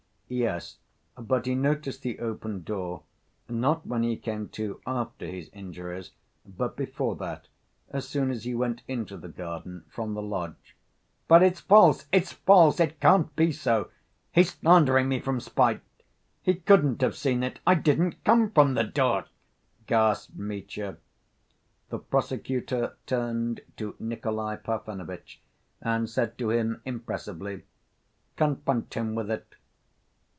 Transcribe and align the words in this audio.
"Yes, 0.33 0.77
but 1.17 1.45
he 1.45 1.55
noticed 1.55 2.03
the 2.03 2.17
open 2.19 2.63
door, 2.63 3.03
not 3.49 3.85
when 3.85 4.03
he 4.03 4.15
came 4.15 4.47
to 4.51 4.79
after 4.87 5.25
his 5.27 5.49
injuries, 5.51 6.11
but 6.45 6.77
before 6.77 7.17
that, 7.17 7.49
as 7.89 8.07
soon 8.07 8.31
as 8.31 8.45
he 8.45 8.55
went 8.55 8.81
into 8.87 9.17
the 9.17 9.27
garden 9.27 9.83
from 9.89 10.13
the 10.13 10.21
lodge." 10.21 10.77
"But 11.27 11.43
it's 11.43 11.59
false, 11.59 12.05
it's 12.13 12.31
false! 12.31 12.79
It 12.79 13.01
can't 13.01 13.35
be 13.35 13.51
so! 13.51 13.89
He's 14.31 14.53
slandering 14.53 15.09
me 15.09 15.19
from 15.19 15.41
spite.... 15.41 15.81
He 16.41 16.55
couldn't 16.55 17.01
have 17.01 17.17
seen 17.17 17.43
it... 17.43 17.59
I 17.67 17.75
didn't 17.75 18.23
come 18.23 18.51
from 18.51 18.73
the 18.75 18.85
door," 18.85 19.25
gasped 19.85 20.37
Mitya. 20.37 20.95
The 21.89 21.99
prosecutor 21.99 22.95
turned 23.05 23.59
to 23.75 23.97
Nikolay 23.99 24.55
Parfenovitch 24.63 25.41
and 25.81 26.09
said 26.09 26.37
to 26.37 26.51
him 26.51 26.81
impressively: 26.85 27.63
"Confront 28.37 28.93
him 28.93 29.13
with 29.13 29.29
it." 29.29 29.55